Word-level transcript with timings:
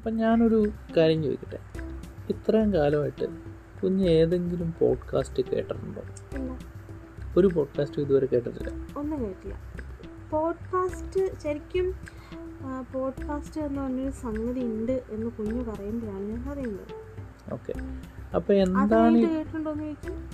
അപ്പം 0.00 0.16
ഞാനൊരു 0.16 0.70
കാര്യം 0.96 1.22
ചോദിക്കട്ടെ? 1.22 1.58
ഇത്രയും 2.30 2.74
കാലമായിട്ട് 2.74 3.26
കുഞ്ഞ് 3.82 4.08
ഏതെങ്കിലും 4.08 4.74
പോഡ്കാസ്റ്റ് 4.80 5.42
കേട്ടിട്ടുണ്ടോ? 5.42 6.02
ഒരു 7.36 7.46
പോഡ്കാസ്റ്റ് 7.46 8.00
ഇതുവരെ 8.00 8.26
കേട്ടിട്ടില്ല. 8.26 8.98
ഒന്നും 8.98 9.24
കേട്ടില്ല. 9.24 9.60
പോഡ്കാസ്റ്റ് 10.30 11.40
ശരിക്കും 11.40 11.94
പോഡ്കാസ്റ്റ് 12.92 13.60
എന്ന് 13.60 13.80
പറഞ്ഞൊരു 13.82 14.10
സംഗതി 14.10 14.60
ഉണ്ട് 14.60 15.02
എന്ന് 15.10 15.26
കുഞ്ഞ് 15.26 15.64
പറയുമ്പോഴാണ് 15.64 16.22
ഞാൻ 16.22 16.48
അറിയുന്നത് 16.52 16.88
ഓക്കെ 17.52 17.72
അപ്പോൾ 18.36 18.52
എന്താണ് 18.52 19.18
കേട്ടിട്ടുണ്ടോന്ന് 19.18 19.84
ചോദിക്കും. 19.84 20.30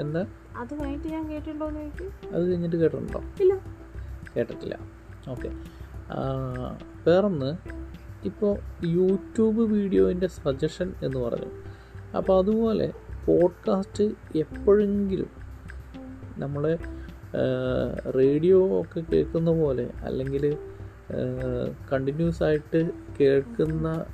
എന്താ? 0.00 0.26
അത് 0.56 0.82
കഴിഞ്ഞിട്ട് 0.82 1.08
ഞാൻ 1.08 1.28
കേട്ടിട്ടുണ്ടോന്ന് 1.28 1.80
ചോദിക്കും. 1.80 2.34
അത് 2.34 2.50
കഴിഞ്ഞിട്ട് 2.50 2.76
കേട്ടിട്ടുണ്ടോ? 2.76 3.20
ഇല്ല. 3.40 3.54
കേട്ടിട്ടില്ല. 4.36 4.78
ഓക്കെ 5.28 5.48
വേറൊന്ന് 7.06 7.78
ഇപ്പോൾ 8.24 8.58
യൂട്യൂബ് 8.86 9.62
വീഡിയോന്റെ 9.62 10.26
സജഷൻ 10.26 10.94
എന്ന് 11.02 11.18
പറഞ്ഞു 11.18 11.46
അപ്പോൾ 12.16 12.38
അതുപോലെ 12.38 12.92
പോഡ്കാസ്റ്റ് 13.26 14.04
എപ്പോഴെങ്കിലും 14.38 15.30
നമ്മൾ 16.38 16.78
റേഡിയോ 18.16 18.80
ഒക്കെ 18.80 19.00
കേൾക്കുന്ന 19.00 19.50
പോലെ 19.50 19.90
അല്ലെങ്കിൽ 20.02 20.56
കണ്ടിന്യൂസ് 21.92 22.42
ആയിട്ട് 22.42 22.90
കേൾക്കുന്ന 23.20 24.04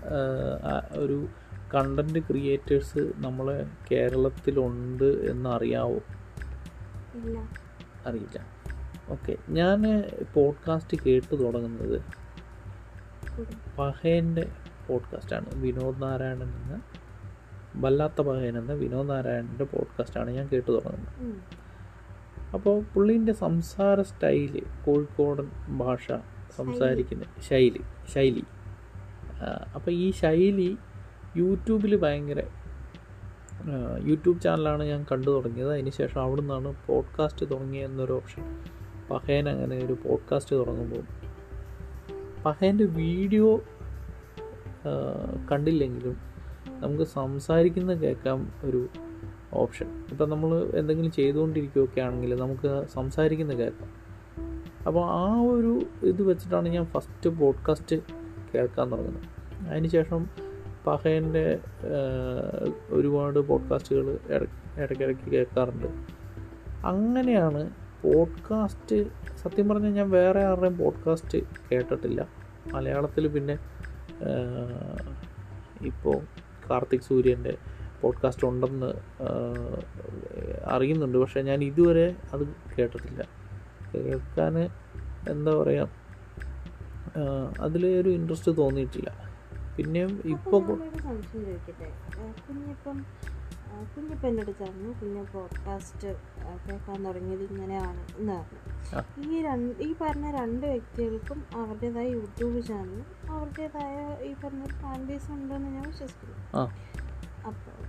ഒരു 0.96 1.26
കണ്ടന്റ് 1.74 2.18
ക്രിയേറ്റേഴ്സ് 2.18 3.12
നമ്മളെ 3.16 3.66
കേരളത്തിലുണ്ട് 3.92 5.04
എന്നറിയാവോ 5.04 5.98
അറിയില്ല. 8.06 8.46
ഓക്കെ. 9.08 9.36
ഞാൻ 9.48 10.04
പോഡ്കാസ്റ്റ് 10.34 10.96
കേട്ട് 11.06 11.44
തുടങ്ങുന്നത് 11.44 12.02
കൂടെ. 13.36 13.54
പഹയന്റെ 13.78 14.48
പോഡ്കാസ്റ്റാണ്. 14.88 15.46
വിനോദ് 15.54 16.02
നാരായണൻ 16.02 16.42
എന്ന 16.42 16.80
വല്ലാത്ത 17.76 18.20
പഹയൻ 18.20 18.58
എന്ന 18.58 18.72
വിനോദ് 18.72 19.10
നാരായണന്റെ 19.10 19.64
പോഡ്കാസ്റ്റാണ് 19.64 20.30
ഞാൻ 20.30 20.48
കേട്ടു 20.52 20.70
തുടങ്ങുന്നത്. 20.72 21.36
അപ്പോൾ 22.54 22.82
പുള്ളീന്റെ 22.94 23.32
സംസാര 23.32 24.02
സ്റ്റൈൽ 24.02 24.62
കോഴിക്കോടൻ 24.86 25.48
ഭാഷ 25.78 26.12
സംസാരിക്കുന്ന 26.56 27.24
ശൈലി. 27.48 27.80
ശൈലി 28.14 28.44
അപ്പോൾ 29.74 29.90
ഈ 29.90 30.10
ശൈലി 30.10 30.76
യൂട്യൂബിൽ 31.36 31.96
ഭയങ്കര 31.96 32.42
യൂട്യൂബ് 34.02 34.40
ചാനലാണ് 34.40 34.82
ഞാൻ 34.82 35.06
കണ്ടു 35.12 35.30
തുടങ്ങിയത്. 35.30 35.72
അതിന് 35.72 35.90
ശേഷം 35.90 36.20
അവിടെ 36.22 36.40
നിന്നാണ് 36.40 36.74
പോഡ്കാസ്റ്റ് 36.86 37.46
തുടങ്ങിയ 37.50 37.84
എന്നൊരു 37.84 38.12
ഓപ്ഷൻ. 38.12 38.44
പഹയൻ 39.10 39.48
അങ്ങനെ 39.48 39.76
ഒരു 39.76 39.96
പോഡ്കാസ്റ്റ് 40.04 40.56
തുടങ്ങുമ്പോൾ 40.56 41.02
പഹയന്റെ 42.44 42.84
വീഡിയോ 42.84 43.60
കണ്ടില്ലെങ്കിലും 45.52 46.16
നമുക്ക് 46.68 47.04
സംസാരിക്കുന്ന 47.04 47.92
കേൾക്കാം 47.94 48.52
ഒരു 48.62 48.88
ഓപ്ഷൻ. 49.52 49.86
ഇപ്പം 50.10 50.30
നമ്മൾ 50.30 50.70
എന്തെങ്കിലും 50.74 51.12
ചെയ്തുകൊണ്ടിരിക്കുകയൊക്കെ 51.12 52.00
ആണെങ്കിൽ 52.00 52.34
നമുക്ക് 52.34 52.84
സംസാരിക്കുന്ന 52.88 53.54
കേൾക്കാം. 53.54 53.90
അപ്പോൾ 54.86 55.04
ആ 55.10 55.40
ഒരു 55.40 55.82
ഇത് 56.02 56.22
വെച്ചിട്ടാണ് 56.22 56.68
ഞാൻ 56.68 56.84
ഫസ്റ്റ് 56.84 57.30
പോഡ്കാസ്റ്റ് 57.30 57.96
കേൾക്കാൻ 58.54 58.92
തുടങ്ങുന്നത്. 58.92 59.24
അതിനുശേഷം 59.68 60.26
പഹയന്റെ 60.86 61.58
ഒരുപാട് 62.90 63.38
പോഡ്കാസ്റ്റുകൾ 63.38 64.18
ഇടയ്ക്കിടയ്ക്ക് 64.78 65.30
കേൾക്കാറുണ്ട്. 65.30 65.86
അങ്ങനെയാണ് 66.86 67.70
പോഡ്കാസ്റ്റ് 68.04 68.96
സത്യം 69.36 69.68
പറഞ്ഞാൽ 69.68 69.90
ഞാൻ 69.90 70.10
വേറെ 70.10 70.44
ആരുടെയും 70.44 70.78
പോഡ്കാസ്റ്റ് 70.78 71.38
കേട്ടിട്ടില്ല. 71.72 72.28
മലയാളത്തിൽ 72.72 73.28
പിന്നെ 73.28 73.58
ഇപ്പോൾ 75.82 76.18
കാർത്തിക് 76.70 77.00
സൂര്യന്റെ 77.00 77.56
പോഡ്കാസ്റ്റ് 78.00 78.44
ഉണ്ടെന്ന് 78.44 78.90
അറിയുന്നുണ്ട്. 80.64 81.18
പക്ഷേ 81.18 81.42
ഞാൻ 81.42 81.64
ഇതുവരെ 81.64 82.16
അത് 82.32 82.48
കേട്ടിട്ടില്ല. 82.78 83.24
കേൾക്കാൻ 83.94 84.58
എന്താ 85.28 85.52
പറയുക 85.54 85.88
അതിൽ 87.60 87.86
ഒരു 87.86 88.08
ഇൻട്രസ്റ്റ് 88.08 88.56
തോന്നിയിട്ടില്ല. 88.56 89.10
പിന്നെയും 89.76 90.22
ഇപ്പോൾ 90.24 90.62
കുഞ്ഞിപ്പം 93.96 94.28
എന്നോട് 94.28 94.50
പറഞ്ഞു 94.50 94.88
കുഞ്ഞ് 94.92 95.26
പോഡ്കാസ്റ്റ് 95.32 96.08
കേൾക്കാൻ 96.68 97.04
തുടങ്ങിയത് 97.04 97.42
ഇങ്ങനെയാണ് 97.42 98.06
എന്ന് 98.18 98.32
പറഞ്ഞു. 98.32 98.60
ഈ 99.28 99.42
രണ്ട് 99.42 99.82
ഈ 99.82 99.94
പറഞ്ഞ 100.00 100.30
രണ്ട് 100.30 100.66
വ്യക്തികൾക്കും 100.66 101.44
അവരുടേതായ 101.56 102.06
യൂട്യൂബ് 102.08 102.62
ചാനലും 102.62 103.30
അവരുടേതായ 103.30 104.16
ഈ 104.24 104.34
പറഞ്ഞ 104.34 104.64
ഫാൻ 104.64 105.06
ബേസ് 105.06 105.30
ഉണ്ടെന്ന് 105.30 105.68
ഞാൻ 105.70 105.82
വിശ്വസിക്കുന്നു. 105.86 106.58
അപ്പോൾ 107.46 107.84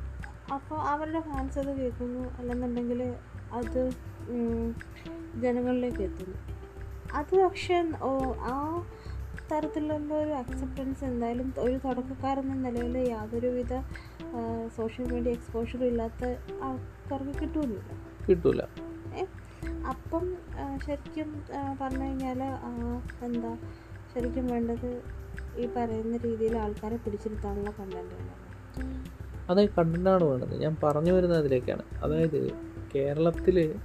അപ്പോൾ 0.53 0.79
അവരുടെ 0.79 1.19
ഫാൻസ് 1.19 1.59
അത് 1.59 1.77
കേൾക്കുന്നു. 1.79 2.37
അല്ലെന്നുണ്ടെങ്കിൽ 2.37 3.15
അത് 3.51 3.89
ജനങ്ങളിലേക്ക് 5.35 6.01
എത്തുന്നു. 6.01 6.37
അത് 7.13 7.43
പക്ഷേ 7.43 7.91
ഓ, 8.01 8.33
ആ 8.33 8.85
തരത്തിലുള്ള 9.51 10.13
ഒരു 10.13 10.29
അക്സെപ്റ്റൻസ് 10.29 11.03
എന്തായാലും 11.03 11.53
ഒരു 11.59 11.77
തുടക്കക്കാരെന്ന 11.77 12.53
നിലയിൽ 12.53 12.97
യാതൊരുവിധ 13.09 13.73
സോഷ്യൽ 14.77 15.11
മീഡിയ 15.11 15.31
എക്സ്പോഷർ 15.31 15.83
ഇല്ലാത്ത 15.85 16.23
ആൾക്കാർക്ക് 16.63 17.39
കിട്ടുമല്ലോ 17.39 17.81
കിട്ടൂല. 18.29 18.61
അപ്പം 19.89 20.35
ശരിക്കും 20.85 21.43
പറഞ്ഞു 21.81 22.03
കഴിഞ്ഞാൽ 22.03 22.43
എന്താ 23.25 23.57
ശരിക്കും 24.15 24.47
വേണ്ടത് 24.47 25.01
ഈ 25.57 25.65
പറയുന്ന 25.75 26.17
രീതിയിൽ 26.17 26.57
ആൾക്കാരെ 26.57 26.97
പിടിച്ചിരുത്താനുള്ള 26.97 27.71
കണ്ടന്റ് 27.79 28.15
അതെ 29.49 29.63
അതേ 29.63 29.65
കണ്ടന്റാണ് 29.77 30.23
വേണ്ടത്. 30.23 30.61
ഞാൻ 30.61 30.75
പറഞ്ഞു 30.83 31.11
വരുന്നത് 31.11 31.39
അതിലേക്കാണ്. 31.39 31.83
അതായത് 32.03 32.51
കേരളത്തിൽ 32.95 33.75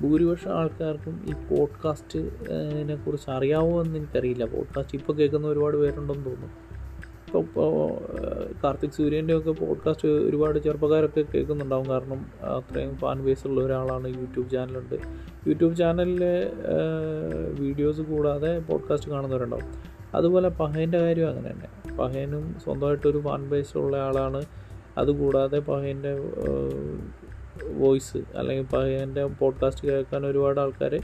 ഭൂരിപക്ഷം 0.00 0.52
ആൾക്കാർക്കും 0.58 1.14
ഈ 1.28 1.32
പോഡ്കാസ്റ്റിനെ 1.48 2.96
കുറിച്ച് 2.96 3.30
അറിയാവോ 3.30 3.82
എന്ന് 3.82 3.96
എനിക്കറിയില്ല. 3.98 4.44
പോഡ്കാസ്റ്റ് 4.44 4.98
ഇപ്പോൾ 4.98 5.12
കേൾക്കുന്ന 5.12 5.46
ഒരുപാട് 5.46 5.76
പേരുണ്ടെന്ന് 5.76 6.24
തോന്നുന്നു. 6.26 6.69
ഇപ്പോൾ 7.38 7.90
കാർത്തിക് 8.64 8.90
സൂര്യന്റെ 8.90 9.38
ഒക്കെ 9.38 9.50
പോഡ്കാസ്റ്റ് 9.50 10.08
ഒരുപാട് 10.08 10.58
ചെറുപ്പക്കാരൊക്കെ 10.58 11.24
കേൾക്കുന്നുണ്ടാവും. 11.34 11.88
കാരണം 11.88 12.26
അത്രയും 12.42 12.96
ഫാൻ 12.96 13.24
ബേസ് 13.24 13.46
ഉള്ള 13.46 13.60
ഒരാളാണ് 13.64 14.08
യൂട്യൂബ് 14.08 14.50
ചാനലുണ്ട് 14.50 14.94
യൂട്യൂബ് 15.46 15.76
ചാനലിലെ 15.76 16.52
വീഡിയോസ് 17.60 18.00
കൂടാതെ 18.00 18.58
പോഡ്കാസ്റ്റ് 18.58 19.10
കാണുന്നവരുണ്ടാവും. 19.10 19.64
അതുപോലെ 20.14 20.48
പഹേന്റെ 20.48 20.98
കാര്യം 20.98 21.30
അങ്ങനെ 21.30 21.50
തന്നെ. 21.50 21.96
പഹേനും 21.96 22.56
സ്വന്തമായിട്ടൊരു 22.64 23.18
ഫാൻ 23.18 23.48
ബേസ് 23.48 23.78
ഉള്ള 23.78 23.96
ആളാണ്. 23.96 24.42
അതുകൂടാതെ 24.98 25.58
പഹേന്റെ 25.58 26.14
വോയിസ് 27.78 28.16
അല്ലെങ്കിൽ 28.36 28.76
പഹേന്റെ 28.76 29.24
പോഡ്കാസ്റ്റ് 29.24 29.88
കേൾക്കാൻ 29.88 30.26
ഒരുപാട് 30.26 30.60
ആൾക്കാർ 30.60 31.00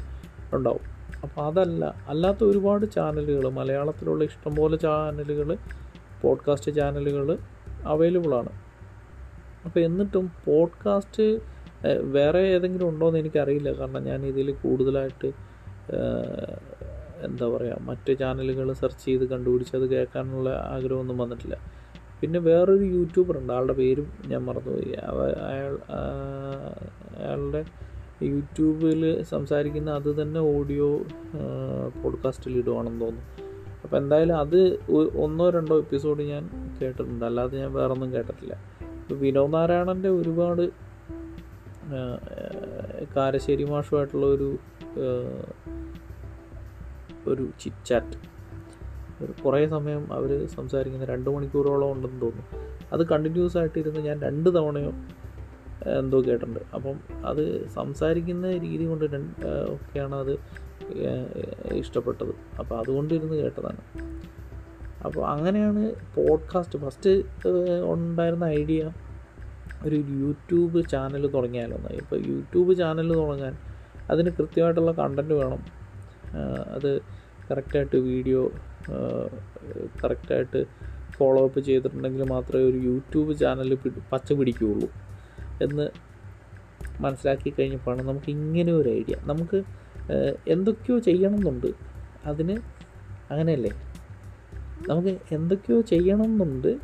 ഉണ്ടാവും. 0.52 0.96
അപ്പോൾ 1.22 1.46
അതല്ല 1.46 1.94
അല്ലാത്ത 2.08 2.44
ഒരുപാട് 2.44 2.86
ചാനലുകൾ 2.90 3.48
മലയാളത്തിലുള്ള 3.48 4.24
ഇഷ്ടംപോലെ 4.24 4.76
ചാനലുകൾ 4.76 5.56
പോഡ്കാസ്റ്റ് 6.26 6.70
ചാനലുകൾ 6.72 7.38
അവൈലബിൾ 7.84 8.34
ആണ് 8.34 8.52
അപ്പോൾ 9.64 9.80
എന്നിട്ടും 9.80 10.30
പോഡ്കാസ്റ്റ് 10.46 11.26
വേറെ 12.14 12.38
ഏതെങ്കിലും 12.38 12.88
ഉണ്ടോ 12.88 13.08
എന്ന് 13.08 13.18
എനിക്കറിയില്ല. 13.18 13.70
കാരണം 13.72 14.02
ഞാൻ 14.04 14.20
ഇതിൽ 14.26 14.48
കൂടുതലായിട്ട് 14.52 15.28
എന്താ 17.24 17.46
പറയുക 17.46 17.76
മറ്റ് 17.80 18.18
ചാനലുകൾ 18.18 18.72
സെർച്ച് 18.72 19.04
ചെയ്ത് 19.04 19.24
കണ്ടുപിടിച്ച് 19.28 19.76
അത് 19.76 19.86
കേൾക്കാനുള്ള 19.90 20.50
ആഗ്രഹമൊന്നും 20.50 21.18
വന്നിട്ടില്ല. 21.18 21.56
പിന്നെ 22.20 22.38
വേറൊരു 22.38 22.84
യൂട്യൂബർ 22.84 23.38
ഉണ്ട്. 23.38 23.52
ആളുടെ 23.52 23.72
പേരും 23.72 24.06
ഞാൻ 24.26 24.42
മറന്നുപോയി. 24.44 24.92
അയാൾ 25.50 25.74
അയാളുടെ 27.18 27.64
യൂട്യൂബിൽ 28.22 29.22
സംസാരിക്കുന്ന 29.22 29.90
അത് 29.90 30.22
തന്നെ 30.22 30.40
ഓഡിയോ 30.40 30.88
പോഡ്കാസ്റ്റിൽ 32.02 32.56
ഇടുവാണെന്ന് 32.58 33.00
തോന്നുന്നു. 33.00 33.55
അപ്പോൾ 33.86 33.96
എന്തായാലും 33.96 34.36
അത് 34.36 34.58
ഒന്നോ 35.24 35.50
രണ്ടോ 35.50 35.74
എപ്പിസോഡ് 35.78 36.22
ഞാൻ 36.22 36.44
കേട്ടിട്ടുണ്ട്. 36.78 37.24
അല്ലാതെ 37.24 37.54
ഞാൻ 37.62 37.70
വേറെ 37.72 37.92
ഒന്നും 37.92 38.10
കേട്ടിട്ടില്ല 38.14 38.54
വിനോദ് 39.22 39.52
നാരായണന്റെ 39.54 40.10
ഒരുപാട് 40.20 40.62
കാരശ്ശേരി 43.16 43.64
മാഷുമായിട്ടുള്ള 43.64 44.26
ഒരു 44.26 44.48
ഒരു 47.26 47.44
ചിറ്റാറ്റ് 47.60 48.18
കുറേ 49.44 49.60
സമയം 49.74 50.02
അവർ 50.12 50.30
സംസാരിക്കുന്ന 50.46 51.06
രണ്ട് 51.12 51.28
മണിക്കൂറോളം 51.30 51.92
ഉണ്ടെന്ന് 51.92 52.20
തോന്നുന്നു. 52.22 52.44
അത് 52.92 53.02
കണ്ടിന്യൂസ് 53.12 53.56
ആയിട്ട് 53.58 53.78
ഇരുന്ന് 53.78 54.00
ഞാൻ 54.00 54.16
രണ്ട് 54.22 54.48
തവണയോ 54.56 54.90
എന്തോ 56.00 56.18
കേട്ടിട്ടുണ്ട്. 56.26 56.60
അപ്പം 56.74 56.96
അത് 57.30 57.42
സംസാരിക്കുന്ന 57.68 58.50
രീതി 58.66 58.84
കൊണ്ട് 58.84 59.04
ഒക്കെയാണ് 59.74 60.14
അത് 60.14 60.34
ഇഷ്ടപ്പെട്ടത്. 61.72 62.34
അപ്പോൾ 62.58 62.80
അതുകൊണ്ടിരുന്ന് 62.80 63.34
കേട്ടതാണ്. 63.34 63.80
അപ്പോൾ 65.04 65.26
അങ്ങനെയാണ് 65.26 65.92
പോഡ്കാസ്റ്റ് 66.16 66.78
ഫസ്റ്റ് 66.78 67.22
ഉണ്ടായിരുന്ന 67.84 68.44
ഐഡിയ 68.44 68.90
ഒരു 69.84 69.96
യൂട്യൂബ് 69.96 70.88
ചാനൽ 70.88 71.26
തുടങ്ങിയാലൊന്ന് 71.26 71.88
ഇപ്പോൾ 71.88 72.26
യൂട്യൂബ് 72.26 72.76
ചാനൽ 72.76 73.14
തുടങ്ങാൻ 73.14 73.56
അതിന് 74.10 74.30
കൃത്യമായിട്ടുള്ള 74.30 74.92
കണ്ടന്റ് 74.92 75.34
വേണം. 75.34 75.58
അത് 76.74 77.00
കറക്റ്റായിട്ട് 77.50 77.96
വീഡിയോ 77.96 78.50
കറക്റ്റായിട്ട് 80.04 80.64
ഫോളോ 81.12 81.44
അപ്പ് 81.44 81.60
ചെയ്തിട്ടുണ്ടെങ്കിൽ 81.60 82.22
മാത്രമേ 82.22 82.62
ഒരു 82.62 82.76
യൂട്യൂബ് 82.76 83.38
ചാനൽ 83.38 83.74
പച്ച 84.12 84.32
പിടിക്കുകയുള്ളൂ 84.32 84.88
എന്ന് 85.62 85.88
മനസ്സിലാക്കി 87.00 87.50
കഴിഞ്ഞപ്പോഴാണ് 87.50 88.02
നമുക്ക് 88.02 88.30
ഇങ്ങനെ 88.30 88.72
ഒരു 88.72 88.88
ഐഡിയ 88.88 89.14
നമുക്ക് 89.22 89.62
എന്തൊക്കെയോ 90.48 90.98
ചെയ്യണമെന്നുണ്ട്. 90.98 91.66
അതിന് 92.26 92.56
അങ്ങനെയല്ലേ? 93.30 93.70
നമുക്ക് 94.88 95.18
എന്തൊക്കെയോ 95.32 95.80
ചെയ്യണമെന്നുണ്ട് 95.80 96.76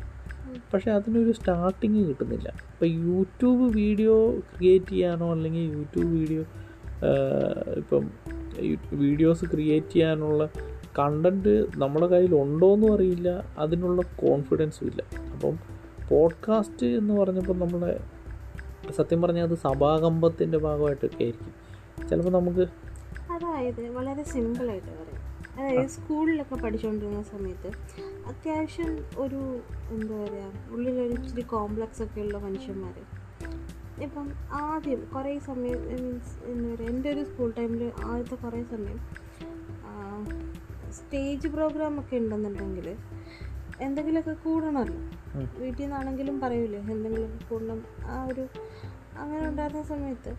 പക്ഷെ 0.73 0.91
അതിനൊരു 0.91 1.31
സ്റ്റാർട്ടിങ് 1.31 2.07
കിട്ടുന്നില്ല. 2.07 2.49
ഇപ്പോൾ 2.49 2.85
യൂട്യൂബ് 2.85 3.75
വീഡിയോ 3.77 4.39
ക്രിയേറ്റ് 4.39 4.85
ചെയ്യാനോ 4.85 5.31
അല്ലെങ്കിൽ 5.31 5.59
യൂട്യൂബ് 5.59 6.09
വീഡിയോ 6.09 6.41
ഇപ്പം 7.77 8.11
വീഡിയോസ് 8.93 9.45
ക്രിയേറ്റ് 9.45 9.93
ചെയ്യാനുള്ള 9.93 10.49
കണ്ടന്റ് 10.99 11.65
നമ്മുടെ 11.77 12.07
കയ്യിൽ 12.07 12.35
ഉണ്ടോയെന്നും 12.35 12.93
അറിയില്ല 12.95 13.29
അതിനുള്ള 13.57 14.01
കോൺഫിഡൻസും 14.01 14.87
ഇല്ല. 14.87 15.03
അപ്പം 15.33 15.55
പോഡ്കാസ്റ്റ് 16.09 16.85
എന്ന് 16.85 17.13
പറഞ്ഞപ്പോൾ 17.13 17.53
നമ്മളെ 17.53 17.99
സത്യം 18.97 19.21
പറഞ്ഞാൽ 19.21 19.43
അത് 19.43 19.55
സഭാകമ്പത്തിന്റെ 19.55 20.57
ഭാഗമായിട്ടൊക്കെ 20.57 21.23
ആയിരിക്കും. 21.23 21.53
ചിലപ്പോൾ 22.09 22.31
നമുക്ക് 22.31 22.67
അതായത് 23.31 23.89
വളരെ 23.89 24.23
സിമ്പിളായിട്ട് 24.23 25.03
പറയാം. 25.03 25.21
അതായത് 25.57 25.89
സ്കൂളിലൊക്കെ 25.89 26.55
പഠിച്ചുകൊണ്ടിരുന്ന 26.55 27.23
സമയത്ത് 27.23 27.71
അത്യാവശ്യം 28.25 29.05
ഒരു 29.17 29.59
എന്താ 29.89 30.23
പറയുക 30.23 30.71
ഉള്ളിലൊരു 30.71 31.13
ഇച്ചിരി 31.13 31.41
കോംപ്ലക്സ് 31.41 32.03
ഒക്കെ 32.03 32.21
ഉള്ള 32.21 32.37
മനുഷ്യന്മാർ 32.37 32.95
ഇപ്പം 34.03 34.31
ആദ്യം 34.51 35.05
കുറേ 35.15 35.39
സമയം 35.39 35.81
മീൻസ് 35.87 36.43
എന്താ 36.45 36.75
പറയുക 36.75 36.89
എന്റെ 36.89 37.09
ഒരു 37.09 37.23
സ്കൂൾ 37.23 37.53
ടൈമിൽ 37.57 37.91
ആദ്യത്തെ 38.03 38.35
കുറേ 38.35 38.63
സമയം 38.63 38.99
സ്റ്റേജ് 40.91 41.47
പ്രോഗ്രാം 41.47 41.99
ഒക്കെ 41.99 42.15
ഉണ്ടെന്നുണ്ടെങ്കിൽ 42.15 42.97
എന്തെങ്കിലുമൊക്കെ 43.81 44.31
കൂടണമല്ലോ. 44.31 44.99
വീട്ടിൽ 45.59 45.81
നിന്നാണെങ്കിലും 45.81 46.39
പറയൂലേ 46.39 46.79
എന്തെങ്കിലുമൊക്കെ 46.79 47.49
കൂടണം. 47.49 47.83
ആ 48.05 48.25
ഒരു 48.25 48.47
അങ്ങനെ 49.17 49.47
ഉണ്ടായിരുന്ന 49.47 49.83
സമയത്ത് 49.83 50.31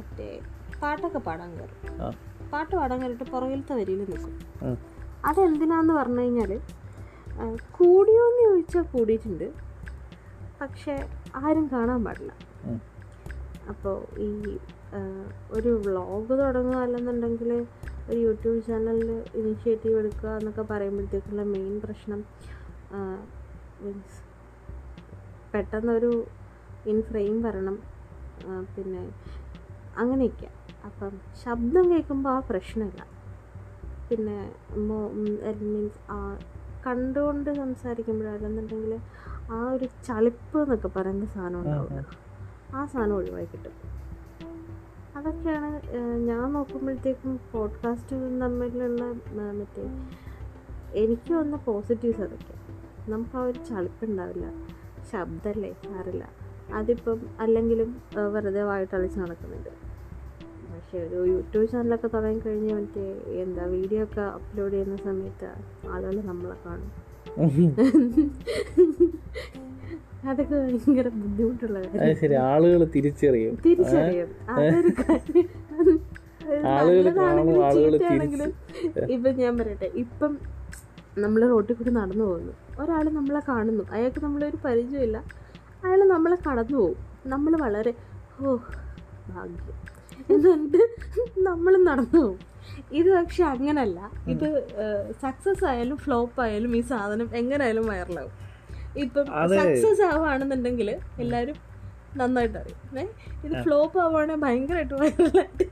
മറ്റേ 0.00 0.28
പാട്ടൊക്കെ 0.82 1.20
പാടാൻ 1.28 1.50
കയറും 1.58 1.78
പാട്ട് 2.52 2.72
പാടാൻ 2.80 2.98
കയറിയിട്ട് 3.00 3.26
പുറകിലത്തെ 3.32 3.74
വരിയിൽ 3.80 4.00
നിൽക്കും. 4.10 4.34
അതെന്തിനാന്ന് 5.28 5.92
പറഞ്ഞു 5.98 6.22
കഴിഞ്ഞാൽ 6.22 6.52
കൂടിയോന്ന് 7.78 8.40
ചോദിച്ചാൽ 8.46 8.84
കൂടിയിട്ടുണ്ട്. 8.94 9.48
പക്ഷേ 10.60 10.94
ആരും 11.42 11.66
കാണാൻ 11.72 12.00
പാടില്ല. 12.06 12.32
അപ്പോൾ 13.72 13.96
ഈ 14.26 14.30
ഒരു 15.56 15.70
വ്ളോഗ് 15.84 16.34
തുടങ്ങുക 16.40 16.78
അല്ലെന്നുണ്ടെങ്കിൽ 16.84 17.50
ഒരു 18.08 18.18
യൂട്യൂബ് 18.26 18.60
ചാനലിൽ 18.68 19.10
ഇനിഷ്യേറ്റീവ് 19.40 19.96
എടുക്കുക 20.00 20.30
എന്നൊക്കെ 20.38 20.64
പറയുമ്പോഴത്തേക്കുള്ള 20.70 21.42
മെയിൻ 21.54 21.74
പ്രശ്നം 21.84 22.20
മീൻസ് 23.82 24.18
പെട്ടെന്നൊരു 25.52 26.12
ഇൻ 26.92 26.98
ഫ്രെയിം 27.10 27.36
വരണം. 27.46 27.76
പിന്നെ 28.74 29.02
അങ്ങനെയൊക്കെ. 29.96 30.48
അപ്പം 30.84 31.20
ശബ്ദം 31.44 31.90
കേൾക്കുമ്പോൾ 31.90 32.30
ആ 32.30 32.38
പ്രശ്നമില്ല. 32.38 33.06
പിന്നെ 34.10 34.52
മീൻസ് 35.62 35.98
ആ 36.10 36.38
കണ്ടുകൊണ്ട് 36.86 37.54
സംസാരിക്കുമ്പോഴല്ലെന്നുണ്ടെങ്കിൽ 37.54 39.00
ആ 39.52 39.70
ഒരു 39.70 39.84
ചളിപ്പ് 40.06 40.62
എന്നൊക്കെ 40.62 40.88
പറയുന്ന 40.88 41.26
സാധനം 41.26 41.60
ഉണ്ടാവില്ല 41.60 42.04
ആ. 42.74 42.86
സാധനം 42.86 43.16
ഒഴിവായി 43.16 43.44
കിട്ടും. 43.44 43.72
അതൊക്കെയാണ് 45.16 45.82
ഞാൻ 46.26 46.52
നോക്കുമ്പോഴത്തേക്കും 46.52 47.40
പോഡ്കാസ്റ്റും 47.52 48.40
തമ്മിലുള്ള 48.40 49.02
മറ്റേ 49.52 49.84
എനിക്ക് 50.94 51.34
വന്ന 51.34 51.56
പോസിറ്റീവ്സ് 51.56 52.20
അതൊക്കെ. 52.20 52.54
നമുക്ക് 53.10 53.36
ആ 53.36 53.40
ഒരു 53.40 53.58
ചളിപ്പുണ്ടാവില്ല 53.64 54.46
ശബ്ദമല്ലേ 55.12 55.72
സാറില്ല 55.72 56.24
അതിപ്പം 56.78 57.20
അല്ലെങ്കിലും 57.44 57.90
വെറുതെ 58.34 58.62
വായിട്ടളിച്ച് 58.70 59.18
നടക്കുന്നുണ്ട്. 59.20 59.72
പക്ഷേ 60.72 60.98
ഒരു 61.06 61.18
യൂട്യൂബ് 61.30 61.66
ചാനലൊക്കെ 61.72 62.08
തുടങ്ങി 62.14 62.40
കഴിഞ്ഞാൽ 62.46 62.76
മറ്റേ 62.80 63.06
എന്താ 63.42 63.64
വീഡിയോ 63.76 64.02
ഒക്കെ 64.04 64.22
അപ്ലോഡ് 64.36 64.72
ചെയ്യുന്ന 64.72 64.96
സമയത്ത് 65.06 65.48
ആളുകൾ 65.94 66.16
നമ്മളെ 66.30 66.56
കാണും. 66.66 66.90
അതൊക്കെ 70.28 70.54
ഭയങ്കര 70.54 71.08
ബുദ്ധിമുട്ടുള്ള 71.20 71.76
കാര്യം. 71.82 72.16
ശരി 72.22 72.34
ആളുകൾ 72.34 72.80
തിരിച്ചറിയും. 72.94 73.54
തിരിച്ചറിയും. 73.66 74.30
അതൊരു 74.48 74.90
നല്ലതാണെങ്കിലും 77.66 78.50
ഇപ്പം 79.14 79.32
ഞാൻ 79.42 79.52
പറയട്ടെ 79.58 79.88
ഇപ്പം 80.04 80.32
നമ്മൾ 81.22 81.40
റോട്ടിൽ 81.52 81.74
കൂടി 81.76 81.90
നടന്നു 81.90 82.24
പോകുന്നു. 82.24 82.52
ഒരാൾ 82.82 83.04
നമ്മളെ 83.18 83.40
കാണുന്നു. 83.48 83.84
അയാൾക്ക് 83.94 84.20
നമ്മളൊരു 84.24 84.58
പരിചയമില്ല. 84.66 85.18
അയാൾ 85.82 86.00
നമ്മളെ 86.08 86.36
കടന്നു 86.46 86.76
പോകും 86.76 86.98
നമ്മൾ 87.26 87.52
വളരെ 87.62 87.92
ഓ 88.40 88.56
ഭാഗ്യം. 89.30 89.76
എന്നിട്ട് 90.34 90.82
നമ്മൾ 91.40 91.72
നടന്നു 91.88 92.20
പോകും 92.20 92.38
ഇത് 92.92 93.08
പക്ഷെ 93.14 93.42
അങ്ങനല്ല. 93.44 93.98
ഇത് 94.28 94.46
സക്സസ് 95.22 95.64
ആയാലും 95.64 95.96
ഫ്ലോപ്പ് 95.96 96.40
ആയാലും 96.42 96.76
ഈ 96.76 96.80
സാധനം 96.90 97.28
എങ്ങനെയായാലും 97.34 97.86
വൈറലാവും 97.86 98.34
ഇപ്പം 98.96 99.26
സക്സസ് 99.56 100.02
ആവുകയാണെന്നുണ്ടെങ്കിൽ 100.02 100.88
എല്ലാവരും 101.18 101.58
നന്നായിട്ട് 102.16 102.58
അറിയും. 102.58 102.78
ഇത് 103.44 103.54
ഫ്ലോപ്പ് 103.64 103.98
ആവുകയാണെങ്കിൽ 104.04 104.42
ഭയങ്കരമായിട്ട് 104.44 104.94
വൈറലായിട്ട് 104.94 105.66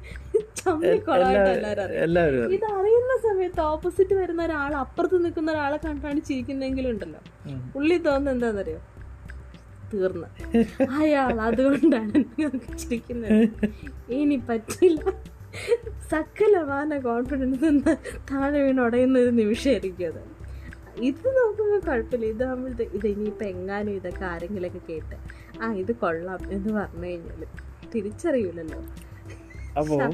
എല്ലാവരും. 2.04 2.50
ഇത് 2.56 2.66
അറിയുന്ന 2.76 3.14
സമയത്ത് 3.26 3.60
ഓപ്പോസിറ്റ് 3.72 4.14
വരുന്ന 4.14 4.42
ഒരാൾ 4.42 4.74
അപ്പുറത്ത് 4.74 5.24
നിൽക്കുന്ന 5.24 5.50
ഒരാളെ 5.52 5.78
കണ്ടാണ് 5.86 6.20
ചിരിക്കുന്നെങ്കിലും 6.20 6.90
ഉണ്ടല്ലോ. 6.90 7.20
ഉം. 7.50 7.60
ഉള്ളി 7.76 7.96
തോന്നുന്നത് 8.06 8.34
എന്താണെന്നറിയോ? 8.36 8.80
തീർന്ന്. 9.94 10.28
അയാൾ 10.90 11.40
അതുകൊണ്ടാണ് 11.40 12.24
ചിരിക്കുന്നത്. 12.78 13.48
ഇനി 14.12 14.40
പറ്റില്ല. 14.48 15.00
സകലമാന 16.10 16.98
കോൺഫിഡൻസ് 16.98 17.96
താഴെ 18.30 18.62
വീണ് 18.62 18.80
ഉടയുന്ന 18.80 19.18
ഒരു 19.18 19.30
നിമിഷമായിരിക്കും 19.30 20.06
അത്. 20.06 20.38
ഇത് 21.00 21.26
നോക്കുമ്പോൾ 21.26 21.80
കുഴപ്പമില്ല. 21.80 22.26
ഇതാകുമ്പോഴത്തെ 22.26 22.82
ഇത് 22.82 23.06
ഇനിയിപ്പോൾ 23.06 23.44
എങ്ങാനും 23.44 23.92
ഇതൊക്കെ 23.92 24.24
ആരെങ്കിലൊക്കെ 24.24 24.80
കേട്ട് 24.88 25.16
ആ 25.62 25.72
ഇത് 25.72 25.92
കൊള്ളാം 25.92 26.38
എന്ന് 26.50 26.72
പറഞ്ഞു 26.72 27.06
കഴിഞ്ഞാൽ 27.06 27.44
തിരിച്ചറിയൂലല്ലോ. 27.94 28.80
അപ്പോൾ 29.80 30.12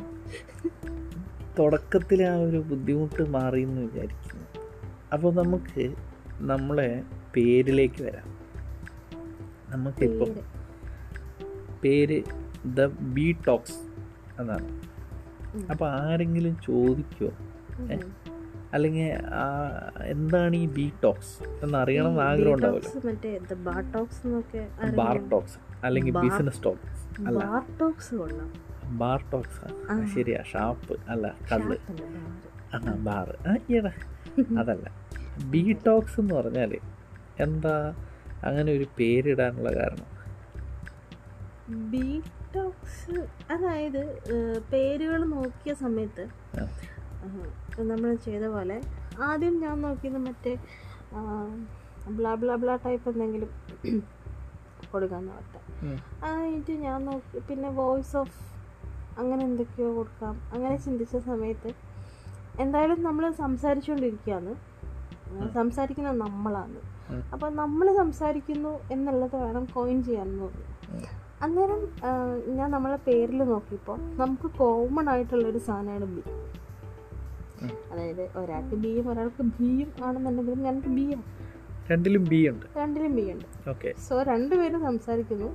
തുടക്കത്തിൽ 1.58 2.22
ആ 2.22 2.36
ഒരു 2.36 2.56
ബുദ്ധിമുട്ട് 2.56 3.22
മാറിയെന്ന് 3.22 3.80
വിചാരിക്കുന്നു. 3.80 4.44
അപ്പോൾ 5.12 5.34
നമുക്ക് 5.34 5.94
നമ്മളെ 6.38 7.02
പേരിലേക്ക് 7.36 8.02
വരാം. 8.02 8.33
നമുക്കിപ്പം 9.74 10.34
പേര്. 11.84 12.22
ദ 12.66 12.86
ബി 12.86 13.36
ടോക്സ് 13.46 13.78
എന്നാണ്. 14.40 14.68
അപ്പോൾ 15.70 15.90
ആരെങ്കിലും 15.90 16.56
ചോദിക്കുമോ 16.66 17.30
ഏ? 17.92 17.96
അല്ലെങ്കിൽ 18.72 19.12
എന്താണ് 20.04 20.56
ഈ 20.56 20.66
ബി 20.66 20.92
ടോക്സ് 21.04 21.64
എന്നറിയണം 21.64 22.08
എന്ന് 22.08 22.20
ഈ 22.20 22.24
ആഗ്രഹം 22.24 22.54
ഉണ്ടാവില്ല 22.54 22.88
ബാർ 24.96 25.28
ടോക്സ് 25.28 25.58
അല്ലെങ്കിൽ 25.84 26.18
ബിസിനസ് 26.18 26.64
ടോക്സ് 26.64 27.26
അല്ല. 27.26 27.38
Bar 28.84 29.24
talks. 29.32 30.14
ശരിയാ. 30.14 30.42
ഷാപ്പ് 30.42 30.96
അല്ല 31.08 31.34
കള്ള്. 31.52 31.76
ആ 32.74 32.78
ബാർ 32.92 33.36
അതല്ല. 34.58 34.86
ബി 35.50 35.76
ടോക്സ് 35.86 36.20
എന്ന് 36.20 36.34
പറഞ്ഞാൽ 36.34 36.78
എന്താ 37.40 37.94
അങ്ങനെ 38.48 38.70
ഒരു 38.78 38.86
പേരിടാനുള്ള 38.98 39.70
കാരണം. 39.78 40.08
ബീറ്റോക്സ് 41.92 43.18
അതായത് 43.52 44.02
പേരുകൾ 44.72 45.20
നോക്കിയ 45.36 45.72
സമയത്ത് 45.84 46.24
നമ്മൾ 47.90 48.10
ചെയ്ത 48.26 48.44
പോലെ 48.54 48.76
ആദ്യം 49.28 49.54
ഞാൻ 49.64 49.76
നോക്കിയത് 49.86 50.18
മറ്റേ 50.26 50.52
ബ്ലാ 52.18 52.32
ബ്ലാ 52.42 52.54
ബ്ലാ 52.62 52.74
ടൈപ്പ് 52.84 53.08
എന്തെങ്കിലും 53.12 53.50
കൊടുക്കാൻ 54.92 55.22
നോക്കട്ടെ 55.28 55.60
അതായിട്ട് 56.26 56.74
ഞാൻ 56.86 56.98
നോക്കി 57.10 57.38
പിന്നെ 57.48 57.68
വോയിസ് 57.80 58.14
ഓഫ് 58.22 58.38
അങ്ങനെ 59.20 59.42
എന്തൊക്കെയോ 59.48 59.88
കൊടുക്കാം. 59.98 60.34
അങ്ങനെ 60.54 60.76
ചിന്തിച്ച 60.86 61.16
സമയത്ത് 61.30 61.70
എന്തായാലും 62.62 63.00
നമ്മൾ 63.08 63.24
സംസാരിച്ചുകൊണ്ടിരിക്കുകയാണ്. 63.42 64.52
സംസാരിക്കുന്ന 65.54 66.10
നമ്മളാണ്. 66.10 66.80
അപ്പോൾ 67.32 67.50
നമ്മൾ 67.54 67.96
സംസാരിക്കുന്നു 67.96 68.80
എന്നുള്ളത് 68.92 69.36
വേണം 69.36 69.64
കോയിൻ 69.64 70.04
ചെയ്യാൻ 70.04 70.38
തോന്നി 70.38 71.04
അന്നേരം 71.42 71.88
ഞാൻ 72.56 72.70
നമ്മളെ 72.70 72.96
പേരിൽ 72.96 73.42
നോക്കിയപ്പോൾ 73.42 73.98
നമുക്ക് 74.16 74.50
കോമൺ 74.58 75.10
ആയിട്ടുള്ളൊരു 75.10 75.58
സാധനമാണ് 75.58 76.04
ബി 76.04 76.22
അതായത് 77.92 78.38
ഒരാൾക്ക് 78.38 78.74
ബിയും 78.74 79.08
ഒരാൾക്ക് 79.08 79.42
ബിയും 79.42 79.92
ആണെന്നുണ്ടെങ്കിലും 80.04 80.62
ഞങ്ങൾക്ക് 80.62 80.88
ബി 80.88 81.14
ആണ് 81.14 81.22
രണ്ടിലും 81.90 82.24
ബി 82.24 82.48
ഉണ്ട്. 82.48 82.66
രണ്ടിലും 82.76 83.16
ബി 83.16 83.32
ഉണ്ട്. 83.32 83.70
ഓക്കെ 83.70 83.94
സോ 84.08 84.22
രണ്ടുപേരും 84.22 84.80
സംസാരിക്കുന്നു 84.82 85.48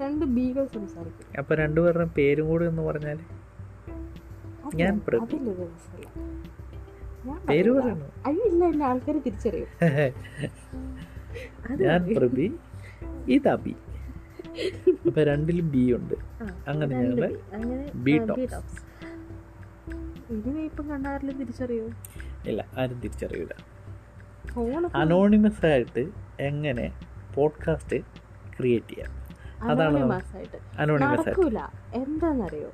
രണ്ട് 0.00 0.24
ബികൾ 0.24 0.64
സംസാരിക്കുന്നു. 0.66 1.38
അപ്പോൾ 1.38 1.54
രണ്ടുപേരുടെ 1.54 2.04
പേരും 2.04 2.48
കൂടി 2.48 2.64
എന്ന് 2.66 2.82
പറഞ്ഞാൽ 2.82 3.18
ഞാൻ 4.74 5.00
പേര്. 7.24 7.70
പറയണോ? 7.70 8.10
അയ്യോ 8.26 8.44
ഇല്ല 8.44 8.64
എന്നെ 8.64 8.86
ആൾക്കാർ 8.86 9.18
തിരിച്ചറിയും. 9.18 9.68
ഞാൻ. 11.80 12.14
പ്രബി 12.16 12.54
ഇത് 13.28 13.48
അബി. 13.48 13.74
അപ്പൊ 15.06 15.22
രണ്ടിലും 15.22 15.70
ബി 15.70 15.92
ഉണ്ട്. 15.92 16.14
അങ്ങനെ 16.68 16.96
ഞങ്ങൾ 16.96 17.38
ബി. 17.94 18.10
ഇനി 20.30 20.60
ഇപ്പം 20.60 20.88
കണ്ടാറിലും 20.88 21.38
തിരിച്ചറിയോ? 21.38 21.86
ഇല്ല 22.46 22.64
ആരും 22.78 23.00
തിരിച്ചറിയില്ല 23.00 23.54
അനോണിമസ് 24.94 25.66
ആയിട്ട് 25.66 26.08
എങ്ങനെ 26.40 26.92
പോഡ്കാസ്റ്റ് 27.34 27.96
ക്രിയേറ്റ് 28.58 28.90
ചെയ്യാം? 28.90 29.12
അതാണ് 29.70 29.98
അനോണിമസ് 30.78 31.28
ആയിട്ട്. 31.28 31.96
എന്താന്നറിയോ? 31.96 32.70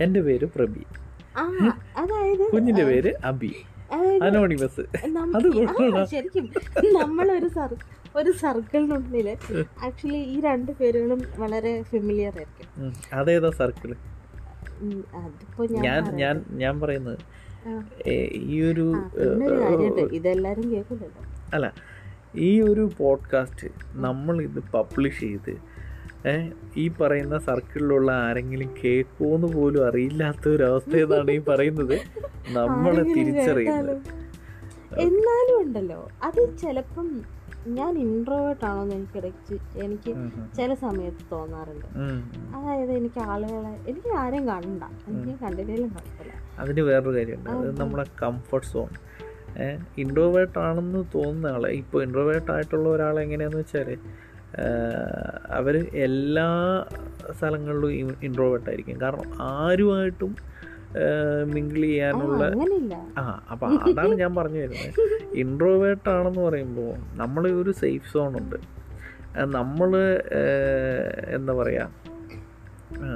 എന്റെ 0.00 0.20
പേര് 0.20 0.44
പ്രബി 0.44 0.86
അതായത് 1.96 2.44
കുഞ്ഞിന്റെ 2.52 2.84
പേര് 2.84 3.12
അബി. 3.24 3.52
അനോണിമസ്. 4.22 4.80
ശരിക്കും 6.10 6.44
നമ്മളൊരു 7.00 7.48
സർ 7.48 7.76
ഒരു 8.16 8.30
സർക്കിളിനുള്ളിൽ 8.30 9.28
ആക്ച്വലി 9.84 10.16
ഈ 10.16 10.40
രണ്ട് 10.40 10.72
പേരുകളും 10.72 11.22
വളരെ 11.38 11.82
ഫെമിലിയർ 11.82 12.34
ആയിരിക്കും. 12.36 12.92
അതേതാ 13.12 13.50
അതിപ്പോ 15.14 15.64
ഞാൻ 15.70 16.02
ഞാൻ 16.16 16.44
ഞാൻ 16.50 16.80
പറയുന്നത് 16.80 17.18
ഈ 18.32 18.62
ഒരു 18.62 18.86
ഇതെല്ലാരും 20.12 20.70
കേൾക്കുന്നുണ്ടോ? 20.70 21.20
അല്ല 21.54 21.72
ഈ 22.34 22.60
ഒരു 22.60 22.90
പോഡ്കാസ്റ്റ് 22.98 23.68
നമ്മൾ 23.92 24.42
ഇത് 24.42 24.60
പബ്ലിഷ് 24.74 25.20
ചെയ്ത് 25.20 25.52
ഈ 26.76 26.88
പറയുന്ന 26.88 27.38
സർക്കിളിലുള്ള 27.38 28.12
ആരെങ്കിലും 28.12 28.74
കേൾക്കുമെന്ന് 28.84 29.46
പോലും 29.46 29.88
അറിയില്ലാത്ത 29.88 30.48
ഒരു 30.48 30.62
അവസ്ഥ 30.62 30.96
എന്നാണ് 30.96 31.30
ഈ 31.30 31.38
പറയുന്നത്? 31.38 32.00
നമ്മളെ 32.48 33.02
തിരിച്ചറിയുന്നത്. 33.02 33.96
എന്നാലും 34.98 35.60
ഉണ്ടല്ലോ. 35.60 36.08
അത് 36.22 36.58
ചിലപ്പം 36.58 37.20
ഞാൻ 37.66 37.98
ഇൻട്രോവേർട്ട് 37.98 38.64
ആണോന്ന് 38.64 38.94
എനിക്ക് 38.94 39.16
ഇടയ്ക്ക് 39.18 39.58
എനിക്ക്. 39.78 40.12
ചില 40.56 40.74
സമയത്ത് 40.74 41.24
തോന്നാറുണ്ട്. 41.32 41.86
അതായത് 42.56 42.92
എനിക്ക് 42.92 43.20
ആളുകളെ 43.20 43.72
എനിക്ക് 43.88 44.14
ആരെയും 44.14 44.48
കണ്ട 44.48 44.82
എനിക്ക് 45.08 45.40
കണ്ടില്ലെങ്കിലും 45.40 45.88
കുഴപ്പമില്ല. 45.88 46.32
അതിന് 46.58 46.80
വേറൊരു 46.80 47.16
കാര്യമുണ്ട്. 47.16 47.50
അത് 47.50 47.80
നമ്മുടെ 47.80 48.04
കംഫർട്ട് 48.22 48.66
സോൺ 48.66 48.88
ഇൻട്രോവേർട്ട് 49.98 50.58
ആണെന്ന് 50.58 51.04
തോന്നുന്ന 51.14 51.46
ആളെ 51.46 51.70
ഇപ്പോൾ 51.70 52.02
ഇൻട്രോവേർട്ട് 52.02 52.52
ആയിട്ടുള്ള 52.52 52.88
ഒരാൾ 52.88 53.20
എങ്ങനെയാന്ന് 53.20 53.58
വെച്ചാൽ 53.58 53.98
അവർ 55.58 55.74
എല്ലാ 56.06 56.48
സ്ഥലങ്ങളിലും 57.38 57.92
ഇൻട്രോവേർട്ടായിരിക്കും 58.28 59.00
കാരണം 59.00 59.28
ആരുമായിട്ടും 59.40 60.32
മിങ്കിൾ 61.54 61.82
ചെയ്യാനുള്ള 61.82 62.42
ആ 63.20 63.22
അപ്പം 63.52 63.76
അതാണ് 63.88 64.14
ഞാൻ 64.14 64.32
പറഞ്ഞു 64.34 64.60
വരുന്നത് 64.64 64.98
ഇൻട്രോവേർട്ട് 65.42 66.08
ആണെന്ന് 66.08 66.40
പറയുമ്പോൾ 66.40 66.90
നമ്മൾ 67.20 67.42
ഒരു 67.60 67.70
സേഫ് 67.82 68.10
സോൺ 68.12 68.32
ഉണ്ട്. 68.40 68.58
നമ്മൾ 69.58 69.90
എന്താ 71.36 71.52
പറയുക 71.52 71.88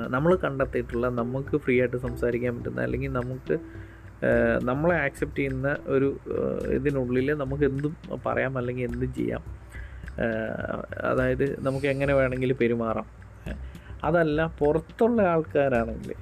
നമ്മൾ 0.09 0.31
കണ്ടെത്തിയിട്ടുള്ള 0.45 1.07
നമുക്ക് 1.09 1.57
ഫ്രീ 1.57 1.75
ആയിട്ട് 1.81 1.97
സംസാരിക്കാൻ 1.97 2.55
പറ്റുന്ന 2.57 2.81
അല്ലെങ്കിൽ 2.81 3.13
നമുക്ക് 3.13 3.57
നമ്മളെ 4.63 4.97
ആക്സെപ്റ്റ് 4.97 5.39
ചെയ്യുന്ന 5.39 5.77
ഒരു 5.87 6.09
ഇതിനുള്ളിൽ 6.77 7.29
നമുക്ക് 7.43 7.65
എന്തും 7.65 7.95
പറയാം 8.27 8.59
അല്ലെങ്കിൽ 8.59 8.85
എന്തും 8.91 9.11
ചെയ്യാം. 9.15 9.43
അതായത് 11.01 11.67
നമുക്ക് 11.67 11.87
എങ്ങനെ 11.87 12.15
വേണമെങ്കിലും 12.15 12.57
പെരുമാറാം. 12.61 13.07
അതല്ല 14.05 14.47
പുറത്തുള്ള 14.59 15.23
ആൾക്കാരാണെങ്കിൽ 15.23 16.15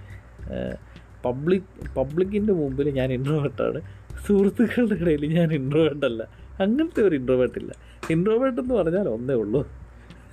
പബ്ലിക് 1.24 1.94
പബ്ലിക്കിന്റെ 1.96 2.52
മുമ്പിൽ 2.52 2.88
ഞാൻ 2.94 3.12
ഇൻട്രോവേർട്ടാണ് 3.12 3.80
സുഹൃത്തുക്കളുടെ 4.26 4.94
ഇടയിൽ 4.94 5.34
ഞാൻ 5.34 5.52
ഇൻട്രോവേർട്ടല്ല 5.52 6.22
അങ്ങനത്തെ 6.60 7.00
ഒരു 7.02 7.14
ഇൻട്രോവേർട്ടില്ല 7.16 7.72
ഇൻട്രോവേർട്ട് 8.10 8.60
എന്ന് 8.60 8.74
പറഞ്ഞാൽ 8.74 9.08
ഒന്നേ 9.08 9.34
ഉള്ളൂ. 9.34 9.60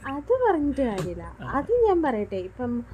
അത് 0.08 0.34
പറഞ്ഞിട്ട് 0.50 0.82
കാര്യമില്ല. 0.82 1.24
അത് 1.42 1.72
ഞാൻ 1.86 2.04
പറയട്ടെ. 2.04 2.36
ഇപ്പം 2.36 2.86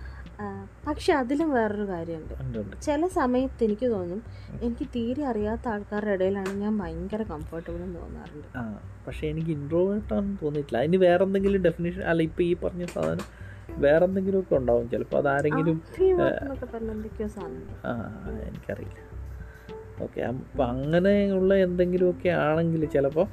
പക്ഷെ 0.88 1.14
അതിലും 1.14 1.50
വേറൊരു 1.54 1.88
കാര്യമുണ്ട്. 1.88 2.34
ചില 2.82 3.08
സമയത്ത് 3.08 3.64
എനിക്ക് 3.64 3.88
തോന്നും 3.92 4.20
എനിക്ക് 4.62 4.86
തീരെ 4.96 5.24
അറിയാത്ത 5.26 5.68
ആൾക്കാരുടെ 5.68 6.12
ഇടയിലാണ് 6.12 6.52
ഞാൻ 6.62 6.78
ഭയങ്കര 6.80 7.24
കംഫർട്ടബിൾ 7.24 7.78
എന്ന് 7.78 8.00
തോന്നാറുണ്ട്. 8.00 8.48
പക്ഷെ 9.08 9.28
എനിക്ക് 9.28 9.50
ഇൻട്രോവേർട്ട് 9.50 10.14
ആണെന്ന് 10.14 10.38
തോന്നിയിട്ടില്ല. 10.44 10.78
അതിന് 10.78 10.98
വേറെ 10.98 11.24
എന്തെങ്കിലും 11.24 11.62
ഡെഫിനേഷൻ 11.62 12.02
അല്ല 12.02 12.24
ഇപ്പൊ 12.24 12.44
ഈ 12.44 12.54
പറഞ്ഞ 12.54 12.86
സാധനം 12.86 13.26
വേറെ 13.86 14.06
എന്തെങ്കിലും 14.06 14.40
ഒക്കെ 14.40 14.56
ഉണ്ടാവും 14.56 14.90
ചിലപ്പോൾ 14.90 15.18
അതാരെങ്കിലും 15.18 15.82
എനിക്കറിയില്ല. 18.48 19.00
ഓക്കെ 20.04 20.22
അപ്പം 20.22 20.66
അങ്ങനെയുള്ള 20.66 21.56
എന്തെങ്കിലുമൊക്കെ 21.56 22.30
ആണെങ്കിൽ 22.30 22.86
ചിലപ്പോൾ 22.86 23.28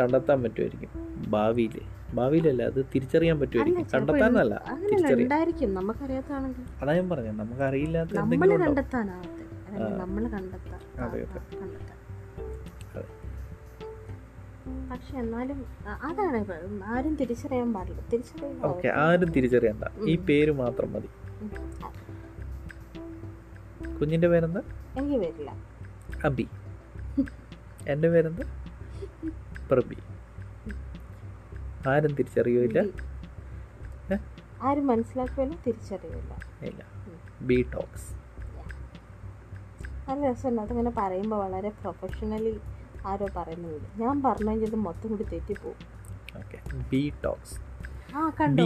കണ്ടെത്താൻ 0.00 0.42
പറ്റുമായിരിക്കും 0.42 0.90
ഭാവിയിൽ 1.30 1.76
ഭാവിയിലല്ല? 2.14 2.62
അത് 2.62 2.86
തിരിച്ചറിയാൻ 2.94 3.40
പറ്റുമായിരിക്കും. 3.40 3.86
കണ്ടെത്താനല്ല 3.94 4.54
നമുക്കറിയാത്താണെങ്കിൽ 5.74 6.64
അതാ 6.82 6.92
ഞാൻ 6.94 7.08
പറഞ്ഞത് 7.08 7.38
നമുക്ക് 7.38 7.62
അറിയില്ലാത്ത 7.62 8.10
എന്തെങ്കിലും 8.18 8.60
കണ്ടെത്താനാവട്ടെ. 8.60 9.96
നമ്മൾ 9.96 10.26
അതെ, 10.26 11.22
അതെ. 12.94 13.06
പക്ഷെ 14.90 15.16
എന്നാലും 15.16 15.66
അതാണ്. 15.88 16.44
ആരും 16.84 17.14
തിരിച്ചറിയാൻ 17.16 17.72
പാടില്ല. 17.72 18.02
തിരിച്ചറിയുമ്പോൾ 18.12 18.68
ഓക്കെ 18.68 18.88
ആരും 18.88 19.32
തിരിച്ചറിയണ്ട 19.32 19.84
ഈ 20.08 20.16
പേര് 20.16 20.52
മാത്രം 20.52 20.92
മതി. 20.92 21.08
കുഞ്ഞിന്റെ 24.00 24.28
പേരെന്താ? 24.28 24.60
എനിക്ക് 24.98 25.16
അബി. 26.24 26.48
എന്റെ 27.88 28.08
പേരെന്താ? 28.08 28.44
പ്രബി 29.70 29.96
ആരും 31.88 32.14
തിരിച്ചറിയൂല. 32.14 32.78
ആരും 34.62 34.86
മനസ്സിലാക്കുമല്ലോ 34.86 35.58
തിരിച്ചറിയില്ല 35.66 36.32
ഇല്ല. 36.62 36.82
B 37.40 37.66
talks. 37.74 38.08
നല്ല 40.08 40.26
രസമുണ്ട് 40.30 40.62
അതങ്ങനെ 40.62 40.90
പറയുമ്പോൾ 40.90 41.36
വളരെ 41.36 41.68
പ്രൊഫഷണലി 41.68 42.60
ആരോ 43.06 43.28
പറയുന്നത് 43.36 44.02
ഞാൻ 44.02 44.22
പറഞ്ഞു 44.22 44.50
കഴിഞ്ഞത് 44.50 44.74
മൊത്തം 44.74 45.08
കൂടി 45.08 45.22
തെറ്റിപ്പോവും. 45.22 45.76
ഓക്കെ. 46.36 46.58
B 46.90 47.12
talks. 47.24 47.56
ആ 48.16 48.32
കണ്ടോ? 48.40 48.64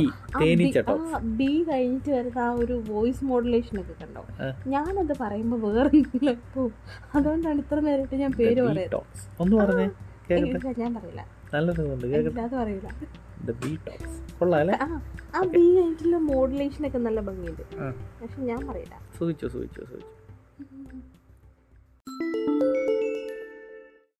ബി 1.21 1.65
കഴിഞ്ഞിട്ട് 1.71 2.11
വരുന്ന 2.11 2.39
ആ 2.39 2.51
ഒരു 2.51 2.83
വോയിസ് 2.89 3.25
മോഡുലേഷൻ 3.25 3.81
ഒക്കെ 3.81 3.95
കണ്ടോ. 4.05 4.25
ഞാനത് 4.67 5.19
പറയുമ്പോൾ 5.21 5.61
വേറെ 5.67 6.03
അതുകൊണ്ടാണ് 7.15 7.59
ഇത്ര 7.59 7.81
നേരിട്ട് 7.81 8.15
ഞാൻ 8.15 8.33
പേര് 8.33 8.63
പറഞ്ഞേ. 8.63 8.87
ഞാൻ 10.79 10.95
പറയില്ല. 10.95 11.25
നല്ല 11.55 11.73
സുഖമുണ്ട് 11.73 12.07
ആ 15.35 15.41
ബി 15.55 15.63
ആയിട്ടുള്ള 15.83 16.17
മോഡുലേഷനൊക്കെ 16.31 17.01
നല്ല 17.07 17.21
ഭംഗിയുണ്ട്. 17.21 17.63
പക്ഷെ 18.23 18.41
ഞാൻ 18.51 18.61
പറയില്ല 18.69 18.97
സൂചിച്ചു 19.19 19.47
സൂചിച്ചു 19.47 19.83
സൂചിച്ചു. 19.91 20.13